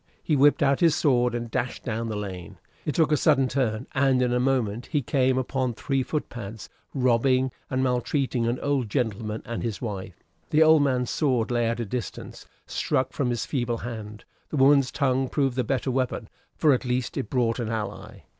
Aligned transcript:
He 0.23 0.35
whipped 0.35 0.63
out 0.63 0.79
his 0.79 0.95
sword 0.95 1.35
and 1.35 1.51
dashed 1.51 1.83
down 1.83 2.07
the 2.09 2.15
lane. 2.15 2.57
It 2.87 2.95
took 2.95 3.11
a 3.11 3.17
sudden 3.17 3.47
turn, 3.47 3.85
and 3.93 4.19
in 4.23 4.33
a 4.33 4.39
moment 4.39 4.87
he 4.87 5.03
came 5.03 5.37
upon 5.37 5.75
three 5.75 6.01
foot 6.01 6.27
pads, 6.27 6.69
robbing 6.95 7.51
and 7.69 7.83
maltreating 7.83 8.47
an 8.47 8.59
old 8.61 8.89
gentleman 8.89 9.43
and 9.45 9.61
his 9.61 9.79
wife. 9.79 10.23
The 10.49 10.63
old 10.63 10.81
man's 10.81 11.11
sword 11.11 11.51
lay 11.51 11.67
at 11.67 11.79
a 11.79 11.85
distance, 11.85 12.47
struck 12.65 13.13
from 13.13 13.29
his 13.29 13.45
feeble 13.45 13.77
hand; 13.77 14.25
the 14.49 14.57
woman's 14.57 14.91
tongue 14.91 15.29
proved 15.29 15.55
the 15.55 15.63
better 15.63 15.91
weapon, 15.91 16.29
for, 16.57 16.73
at 16.73 16.83
least, 16.83 17.15
it 17.15 17.29
brought 17.29 17.59
an 17.59 17.69
ally. 17.69 18.21